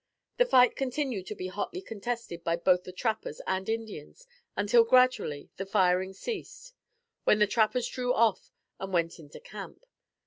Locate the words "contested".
1.79-2.43